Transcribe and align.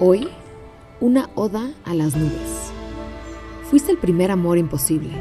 Hoy, 0.00 0.26
una 0.98 1.30
oda 1.36 1.70
a 1.84 1.94
las 1.94 2.16
nubes. 2.16 2.72
Fuiste 3.70 3.92
el 3.92 3.98
primer 3.98 4.32
amor 4.32 4.58
imposible. 4.58 5.12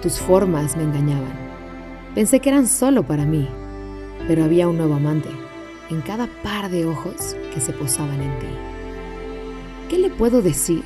Tus 0.00 0.18
formas 0.18 0.74
me 0.74 0.84
engañaban. 0.84 1.38
Pensé 2.14 2.40
que 2.40 2.48
eran 2.48 2.66
solo 2.66 3.02
para 3.02 3.26
mí, 3.26 3.46
pero 4.26 4.42
había 4.42 4.68
un 4.68 4.78
nuevo 4.78 4.94
amante 4.94 5.28
en 5.90 6.00
cada 6.00 6.28
par 6.42 6.70
de 6.70 6.86
ojos 6.86 7.36
que 7.52 7.60
se 7.60 7.74
posaban 7.74 8.22
en 8.22 8.38
ti. 8.38 8.46
¿Qué 9.90 9.98
le 9.98 10.08
puedo 10.08 10.40
decir 10.40 10.82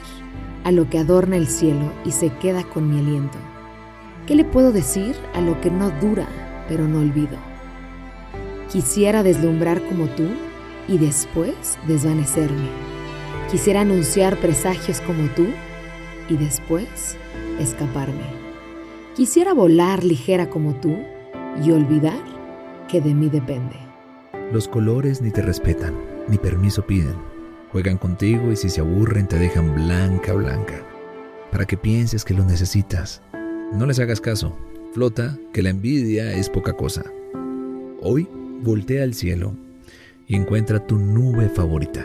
a 0.65 0.73
lo 0.73 0.91
que 0.91 0.99
adorna 0.99 1.37
el 1.37 1.47
cielo 1.47 1.93
y 2.05 2.11
se 2.11 2.31
queda 2.31 2.65
con 2.65 2.91
mi 2.91 2.99
aliento? 2.99 3.39
¿Qué 4.27 4.35
le 4.35 4.45
puedo 4.45 4.73
decir 4.73 5.15
a 5.35 5.41
lo 5.41 5.61
que 5.61 5.71
no 5.71 5.91
dura, 6.01 6.27
pero 6.67 6.89
no 6.89 6.99
olvido? 6.99 7.39
Quisiera 8.73 9.23
deslumbrar 9.23 9.81
como 9.83 10.09
tú 10.09 10.27
y 10.89 10.99
después 10.99 11.79
desvanecerme 11.87 12.94
Quisiera 13.55 13.83
anunciar 13.83 14.41
presagios 14.41 15.01
como 15.01 15.29
tú 15.29 15.47
y 16.29 16.37
después 16.37 17.17
escaparme. 17.61 18.25
Quisiera 19.15 19.55
volar 19.55 20.03
ligera 20.03 20.51
como 20.51 20.75
tú 20.75 20.97
y 21.65 21.71
olvidar 21.71 22.19
que 22.89 23.01
de 23.01 23.15
mí 23.15 23.29
depende. 23.29 23.77
Los 24.53 24.67
colores 24.67 25.23
ni 25.23 25.31
te 25.31 25.41
respetan, 25.41 25.95
ni 26.27 26.37
permiso 26.37 26.85
piden. 26.85 27.15
Juegan 27.71 27.97
contigo 27.97 28.51
y 28.51 28.57
si 28.57 28.69
se 28.69 28.81
aburren 28.81 29.29
te 29.29 29.39
dejan 29.39 29.73
blanca, 29.73 30.33
blanca, 30.33 30.83
para 31.53 31.65
que 31.65 31.77
pienses 31.77 32.25
que 32.25 32.35
lo 32.35 32.45
necesitas. 32.45 33.23
No 33.73 33.87
les 33.87 34.01
hagas 34.01 34.21
caso, 34.21 34.59
flota, 34.95 35.39
que 35.53 35.63
la 35.63 35.71
envidia 35.71 36.33
es 36.33 36.51
poca 36.51 36.73
cosa. 36.73 37.05
Hoy 38.03 38.27
voltea 38.63 39.05
al 39.05 39.15
cielo 39.15 39.55
y 40.27 40.35
encuentra 40.35 40.85
tu 40.85 40.99
nube 40.99 41.49
favorita. 41.49 42.05